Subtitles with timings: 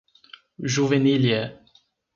[0.75, 1.61] Juvenília